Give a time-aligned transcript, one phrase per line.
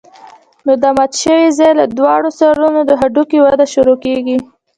[0.65, 4.37] نو د مات شوي ځاى له دواړو سرونو د هډوکي وده شروع کېږي.